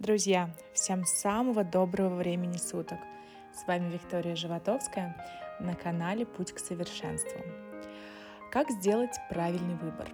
Друзья, 0.00 0.48
всем 0.72 1.04
самого 1.04 1.62
доброго 1.62 2.14
времени 2.14 2.56
суток! 2.56 2.98
С 3.54 3.66
вами 3.66 3.92
Виктория 3.92 4.34
Животовская 4.34 5.14
на 5.60 5.74
канале 5.74 6.24
«Путь 6.24 6.52
к 6.52 6.58
совершенству». 6.58 7.38
Как 8.50 8.70
сделать 8.70 9.14
правильный 9.28 9.74
выбор? 9.74 10.08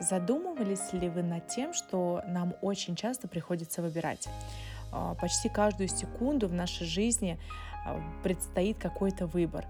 Задумывались 0.00 0.92
ли 0.92 1.08
вы 1.08 1.22
над 1.22 1.46
тем, 1.46 1.72
что 1.72 2.20
нам 2.26 2.56
очень 2.62 2.96
часто 2.96 3.28
приходится 3.28 3.80
выбирать? 3.80 4.26
А, 4.90 5.14
почти 5.14 5.48
каждую 5.48 5.86
секунду 5.86 6.48
в 6.48 6.52
нашей 6.52 6.88
жизни 6.88 7.38
а, 7.86 8.02
предстоит 8.24 8.78
какой-то 8.78 9.28
выбор. 9.28 9.66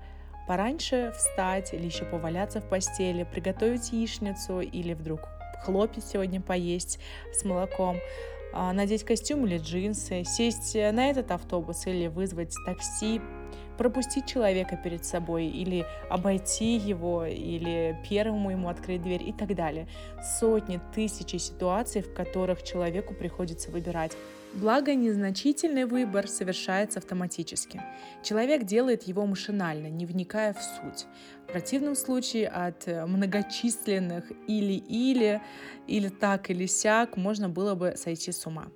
Пораньше 0.47 1.13
встать 1.15 1.75
или 1.75 1.85
еще 1.85 2.07
поваляться 2.07 2.63
в 2.63 2.69
постели, 2.71 3.25
приготовить 3.25 3.93
яичницу 3.93 4.61
или 4.61 4.95
вдруг 4.95 5.29
хлопья 5.63 6.01
сегодня 6.01 6.41
поесть 6.41 6.99
с 7.35 7.45
молоком, 7.45 7.99
надеть 8.53 9.05
костюм 9.05 9.47
или 9.47 9.59
джинсы, 9.59 10.25
сесть 10.25 10.75
на 10.75 11.11
этот 11.11 11.31
автобус 11.31 11.87
или 11.87 12.07
вызвать 12.07 12.55
такси, 12.65 13.21
пропустить 13.79 14.27
человека 14.27 14.77
перед 14.77 15.05
собой 15.05 15.47
или 15.47 15.87
обойти 16.11 16.77
его, 16.77 17.25
или 17.25 17.97
первому 18.11 18.51
ему 18.51 18.69
открыть 18.69 19.03
дверь 19.03 19.23
и 19.23 19.33
так 19.33 19.55
далее. 19.55 19.89
Сотни, 20.39 20.81
тысячи 20.95 21.37
ситуаций, 21.37 22.03
в 22.03 22.13
которых 22.13 22.63
человеку 22.63 23.15
приходится 23.15 23.71
выбирать. 23.71 24.13
Благо, 24.55 24.95
незначительный 24.95 25.85
выбор 25.85 26.27
совершается 26.27 26.99
автоматически. 26.99 27.83
Человек 28.23 28.65
делает 28.65 29.03
его 29.03 29.27
машинально, 29.27 29.89
не 29.89 30.07
вникая 30.07 30.55
в 30.55 30.63
суть. 30.63 31.07
В 31.47 31.53
противном 31.53 31.95
случае 31.95 32.49
от 32.49 32.87
многочисленных 32.87 34.33
или-или, 34.47 35.43
или 35.87 36.09
так 36.09 36.51
или 36.51 36.67
сяк 36.67 37.17
можно 37.17 37.49
было 37.51 37.75
бы 37.75 37.95
сойти 37.97 38.33
с 38.33 38.47
ума. 38.47 38.69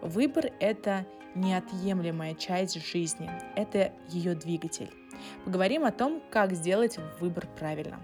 Выбор— 0.00 0.52
это 0.60 1.06
неотъемлемая 1.34 2.34
часть 2.34 2.84
жизни, 2.84 3.30
это 3.56 3.92
ее 4.08 4.34
двигатель. 4.34 4.90
Поговорим 5.44 5.84
о 5.84 5.92
том, 5.92 6.22
как 6.30 6.52
сделать 6.52 6.98
выбор 7.20 7.46
правильно. 7.58 8.00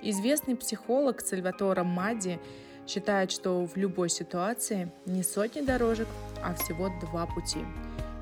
Известный 0.00 0.56
психолог 0.56 1.20
Сальватора 1.20 1.84
Мадди 1.84 2.40
считает, 2.86 3.30
что 3.30 3.64
в 3.66 3.76
любой 3.76 4.08
ситуации 4.08 4.90
не 5.06 5.22
сотни 5.22 5.60
дорожек, 5.60 6.08
а 6.42 6.54
всего 6.54 6.90
два 7.00 7.26
пути. 7.26 7.60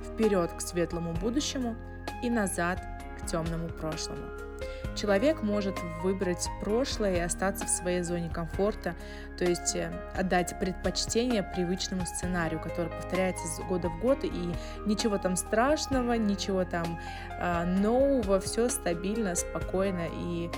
Вперед 0.02 0.52
к 0.52 0.60
светлому 0.60 1.14
будущему 1.14 1.76
и 2.22 2.28
назад 2.28 2.82
к 3.18 3.26
темному 3.26 3.68
прошлому. 3.68 4.49
Человек 4.96 5.42
может 5.42 5.78
выбрать 6.02 6.48
прошлое 6.60 7.16
и 7.16 7.20
остаться 7.20 7.66
в 7.66 7.68
своей 7.68 8.02
зоне 8.02 8.28
комфорта, 8.28 8.94
то 9.38 9.44
есть 9.44 9.74
э, 9.76 9.90
отдать 10.14 10.58
предпочтение 10.58 11.42
привычному 11.42 12.04
сценарию, 12.06 12.60
который 12.60 12.90
повторяется 12.90 13.46
с 13.46 13.60
года 13.60 13.88
в 13.88 14.00
год, 14.00 14.24
и 14.24 14.52
ничего 14.86 15.18
там 15.18 15.36
страшного, 15.36 16.14
ничего 16.14 16.64
там 16.64 16.98
э, 17.38 17.64
нового, 17.64 18.40
все 18.40 18.68
стабильно, 18.68 19.34
спокойно 19.34 20.06
и 20.12 20.50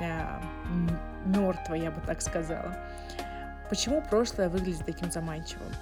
э, 0.00 0.40
мертво, 1.26 1.74
я 1.74 1.90
бы 1.90 2.00
так 2.06 2.20
сказала. 2.20 2.76
Почему 3.68 4.00
прошлое 4.02 4.48
выглядит 4.48 4.84
таким 4.86 5.10
заманчивым? 5.10 5.72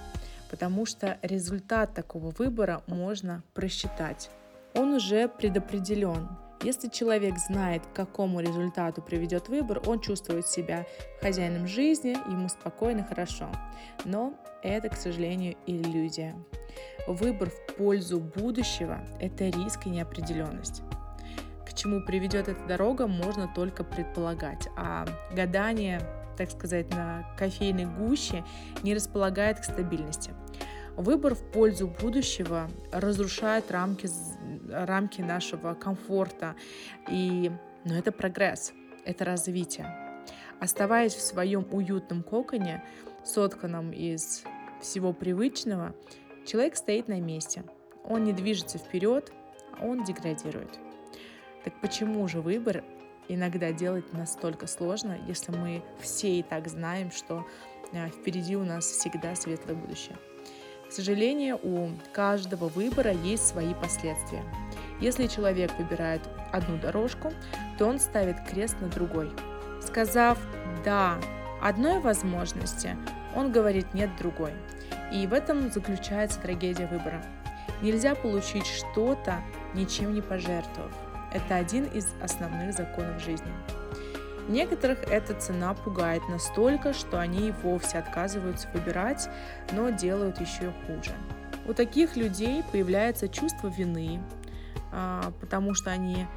Потому 0.49 0.85
что 0.85 1.17
результат 1.21 1.93
такого 1.93 2.31
выбора 2.31 2.81
можно 2.87 3.43
просчитать. 3.53 4.29
Он 4.73 4.93
уже 4.93 5.27
предопределен. 5.27 6.27
Если 6.63 6.89
человек 6.89 7.37
знает, 7.37 7.85
к 7.85 7.93
какому 7.93 8.39
результату 8.39 9.01
приведет 9.01 9.49
выбор, 9.49 9.81
он 9.85 9.99
чувствует 9.99 10.47
себя 10.47 10.85
хозяином 11.21 11.67
жизни, 11.67 12.17
ему 12.31 12.49
спокойно, 12.49 13.03
хорошо. 13.03 13.49
Но 14.03 14.33
это, 14.63 14.89
к 14.89 14.95
сожалению, 14.95 15.55
иллюзия. 15.67 16.35
Выбор 17.07 17.49
в 17.49 17.75
пользу 17.75 18.19
будущего– 18.19 18.99
это 19.19 19.45
риск 19.45 19.85
и 19.85 19.89
неопределенность. 19.89 20.81
К 21.65 21.73
чему 21.73 22.01
приведет 22.01 22.47
эта 22.47 22.65
дорога, 22.65 23.05
можно 23.05 23.51
только 23.53 23.83
предполагать, 23.83 24.67
а 24.75 25.05
гадание 25.33 25.99
так 26.35 26.51
сказать, 26.51 26.89
на 26.91 27.25
кофейной 27.37 27.85
гуще, 27.85 28.43
не 28.83 28.93
располагает 28.93 29.59
к 29.59 29.63
стабильности. 29.63 30.31
Выбор 30.95 31.35
в 31.35 31.51
пользу 31.51 31.87
будущего 31.87 32.69
разрушает 32.91 33.69
рамки, 33.69 34.07
рамки 34.69 35.21
нашего 35.21 35.73
комфорта. 35.73 36.55
И, 37.09 37.51
но 37.83 37.95
это 37.95 38.11
прогресс, 38.11 38.73
это 39.05 39.25
развитие. 39.25 39.95
Оставаясь 40.59 41.13
в 41.13 41.21
своем 41.21 41.67
уютном 41.71 42.23
коконе, 42.23 42.83
сотканном 43.23 43.91
из 43.91 44.43
всего 44.81 45.13
привычного, 45.13 45.95
человек 46.45 46.75
стоит 46.75 47.07
на 47.07 47.19
месте. 47.19 47.63
Он 48.03 48.23
не 48.23 48.33
движется 48.33 48.77
вперед, 48.77 49.31
он 49.81 50.03
деградирует. 50.03 50.79
Так 51.63 51.73
почему 51.81 52.27
же 52.27 52.41
выбор 52.41 52.83
иногда 53.27 53.71
делать 53.71 54.13
настолько 54.13 54.67
сложно, 54.67 55.17
если 55.27 55.51
мы 55.51 55.83
все 55.99 56.39
и 56.39 56.43
так 56.43 56.67
знаем, 56.67 57.11
что 57.11 57.45
э, 57.91 58.09
впереди 58.09 58.55
у 58.55 58.63
нас 58.63 58.85
всегда 58.85 59.35
светлое 59.35 59.75
будущее. 59.75 60.15
Сожалению, 60.95 61.59
у 61.61 61.89
каждого 62.13 62.69
выбора 62.69 63.11
есть 63.11 63.45
свои 63.45 63.73
последствия. 63.73 64.41
Если 65.01 65.27
человек 65.27 65.77
выбирает 65.77 66.21
одну 66.53 66.77
дорожку, 66.77 67.33
то 67.77 67.85
он 67.85 67.99
ставит 67.99 68.37
крест 68.49 68.77
на 68.79 68.87
другой. 68.87 69.29
Сказав 69.81 70.37
«да» 70.85 71.17
одной 71.61 71.99
возможности, 71.99 72.95
он 73.35 73.51
говорит 73.51 73.93
«нет» 73.93 74.09
другой. 74.17 74.53
И 75.11 75.27
в 75.27 75.33
этом 75.33 75.69
заключается 75.69 76.39
трагедия 76.39 76.87
выбора. 76.87 77.21
Нельзя 77.81 78.15
получить 78.15 78.65
что-то, 78.65 79.41
ничем 79.73 80.13
не 80.13 80.21
пожертвовав. 80.21 80.93
Это 81.33 81.57
один 81.57 81.83
из 81.87 82.07
основных 82.21 82.73
законов 82.73 83.21
жизни. 83.21 83.51
Некоторых 84.47 85.03
эта 85.03 85.33
цена 85.33 85.73
пугает 85.73 86.21
настолько, 86.29 86.93
что 86.93 87.19
они 87.19 87.51
вовсе 87.63 87.97
отказываются 87.97 88.67
выбирать, 88.73 89.27
но 89.71 89.89
делают 89.89 90.39
еще 90.39 90.71
хуже. 90.85 91.11
У 91.67 91.73
таких 91.73 92.15
людей 92.15 92.63
появляется 92.71 93.27
чувство 93.27 93.67
вины, 93.67 94.21
а, 94.91 95.31
потому 95.41 95.73
что 95.73 95.89
они 95.89 96.27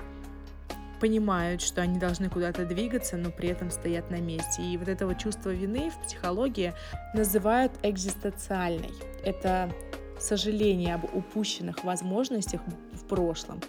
понимают, 1.01 1.61
что 1.61 1.83
они 1.83 1.99
должны 1.99 2.29
куда-то 2.29 2.65
двигаться, 2.65 3.17
но 3.17 3.31
при 3.31 3.51
этом 3.51 3.71
стоят 3.71 4.11
на 4.11 4.21
месте. 4.21 4.63
И 4.63 4.77
вот 4.77 4.89
этого 4.89 5.15
чувства 5.15 5.51
вины 5.51 5.91
в 5.91 6.05
психологии 6.05 6.73
называют 7.15 7.73
экзистенциальной. 7.83 8.91
Это 9.23 9.71
сожаление 10.19 10.95
об 10.95 11.05
упущенных 11.15 11.85
возможностях 11.85 12.61
в 12.93 13.05
прошлом. 13.05 13.61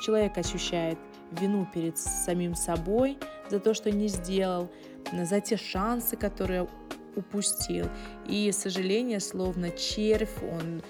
Человек 0.00 0.38
ощущает 0.38 0.98
вину 1.32 1.66
перед 1.72 1.98
самим 1.98 2.54
собой 2.54 3.18
за 3.50 3.60
то, 3.60 3.74
что 3.74 3.90
не 3.90 4.08
сделал, 4.08 4.70
за 5.12 5.40
те 5.40 5.56
шансы, 5.56 6.16
которые 6.16 6.68
упустил. 7.16 7.86
И 8.26 8.52
сожаление, 8.52 9.20
словно 9.20 9.70
червь, 9.70 10.42
он 10.42 10.82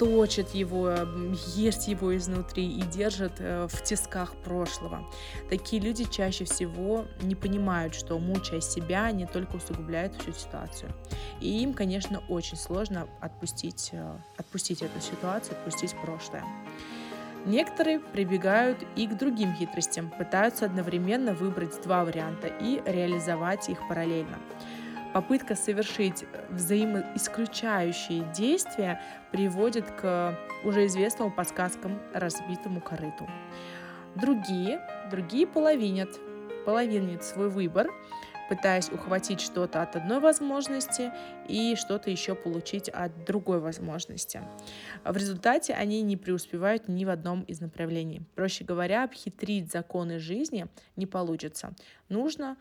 точит 0.00 0.54
его, 0.54 0.94
ест 1.54 1.86
его 1.86 2.16
изнутри 2.16 2.66
и 2.66 2.80
держит 2.80 3.34
э, 3.38 3.68
в 3.68 3.82
тисках 3.82 4.34
прошлого. 4.34 5.06
Такие 5.50 5.82
люди 5.82 6.04
чаще 6.04 6.46
всего 6.46 7.04
не 7.20 7.34
понимают, 7.34 7.94
что 7.94 8.18
мучая 8.18 8.62
себя, 8.62 9.04
они 9.04 9.26
только 9.26 9.56
усугубляют 9.56 10.14
всю 10.14 10.32
ситуацию. 10.32 10.90
И 11.42 11.62
им, 11.62 11.74
конечно, 11.74 12.22
очень 12.30 12.56
сложно 12.56 13.08
отпустить, 13.20 13.90
э, 13.92 14.16
отпустить 14.38 14.80
эту 14.80 15.02
ситуацию, 15.02 15.58
отпустить 15.58 15.94
прошлое. 16.02 16.44
Некоторые 17.44 18.00
прибегают 18.00 18.78
и 18.96 19.06
к 19.06 19.18
другим 19.18 19.54
хитростям, 19.54 20.08
пытаются 20.08 20.64
одновременно 20.64 21.34
выбрать 21.34 21.78
два 21.82 22.06
варианта 22.06 22.46
и 22.46 22.80
реализовать 22.86 23.68
их 23.68 23.86
параллельно. 23.86 24.38
Попытка 25.12 25.56
совершить 25.56 26.24
взаимоисключающие 26.50 28.24
действия 28.32 29.00
приводит 29.32 29.90
к 29.90 30.38
уже 30.62 30.86
известному 30.86 31.32
подсказкам 31.32 32.00
разбитому 32.14 32.80
корыту. 32.80 33.28
Другие, 34.14 34.80
другие 35.10 35.48
половинят, 35.48 36.10
половинят 36.64 37.24
свой 37.24 37.48
выбор, 37.48 37.88
пытаясь 38.48 38.88
ухватить 38.88 39.40
что-то 39.40 39.82
от 39.82 39.96
одной 39.96 40.20
возможности 40.20 41.12
и 41.48 41.74
что-то 41.76 42.10
еще 42.10 42.36
получить 42.36 42.88
от 42.88 43.24
другой 43.24 43.58
возможности. 43.58 44.42
В 45.04 45.16
результате 45.16 45.74
они 45.74 46.02
не 46.02 46.16
преуспевают 46.16 46.86
ни 46.88 47.04
в 47.04 47.10
одном 47.10 47.42
из 47.42 47.60
направлений. 47.60 48.22
Проще 48.36 48.64
говоря, 48.64 49.04
обхитрить 49.04 49.72
законы 49.72 50.20
жизни 50.20 50.66
не 50.94 51.06
получится. 51.06 51.72
Нужно 52.08 52.56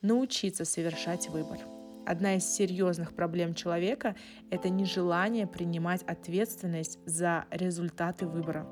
научиться 0.00 0.64
совершать 0.64 1.28
выбор. 1.28 1.77
Одна 2.08 2.36
из 2.36 2.46
серьезных 2.50 3.12
проблем 3.12 3.52
человека– 3.52 4.16
это 4.50 4.70
нежелание 4.70 5.46
принимать 5.46 6.02
ответственность 6.04 6.98
за 7.04 7.44
результаты 7.50 8.26
выбора. 8.26 8.66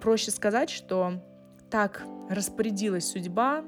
Проще 0.00 0.30
сказать, 0.30 0.70
что 0.70 1.22
так 1.70 2.02
распорядилась 2.30 3.10
судьба, 3.10 3.62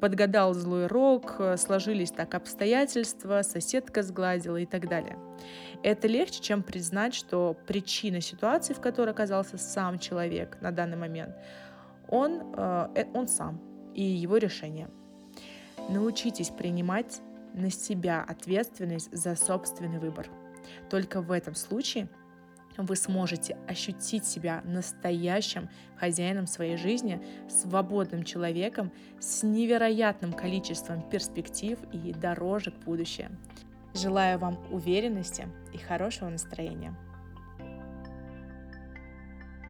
подгадал 0.00 0.54
злой 0.54 0.86
рок, 0.86 1.38
сложились 1.58 2.10
так 2.10 2.34
обстоятельства, 2.34 3.42
соседка 3.42 4.02
сгладила 4.02 4.56
и 4.56 4.64
так 4.64 4.88
далее. 4.88 5.18
Это 5.82 6.08
легче, 6.08 6.40
чем 6.40 6.62
признать, 6.62 7.14
что 7.14 7.54
причина 7.66 8.22
ситуации, 8.22 8.72
в 8.72 8.80
которой 8.80 9.10
оказался 9.10 9.58
сам 9.58 9.98
человек 9.98 10.56
на 10.62 10.70
данный 10.70 10.96
момент, 10.96 11.36
он, 12.08 12.54
э, 12.56 13.04
он 13.12 13.28
сам 13.28 13.60
и 13.92 14.02
его 14.02 14.38
решение. 14.38 14.88
Научитесь 15.90 16.48
принимать 16.48 17.20
на 17.54 17.70
себя 17.70 18.22
ответственность 18.22 19.16
за 19.16 19.34
собственный 19.36 19.98
выбор. 19.98 20.28
Только 20.90 21.22
в 21.22 21.30
этом 21.30 21.54
случае 21.54 22.08
вы 22.76 22.96
сможете 22.96 23.56
ощутить 23.68 24.24
себя 24.24 24.60
настоящим 24.64 25.68
хозяином 25.96 26.46
своей 26.46 26.76
жизни, 26.76 27.24
свободным 27.48 28.24
человеком 28.24 28.92
с 29.20 29.42
невероятным 29.42 30.32
количеством 30.32 31.02
перспектив 31.08 31.78
и 31.92 32.12
дорожек 32.12 32.74
в 32.74 32.84
будущее. 32.84 33.30
Желаю 33.94 34.38
вам 34.40 34.58
уверенности 34.72 35.46
и 35.72 35.78
хорошего 35.78 36.28
настроения. 36.28 36.96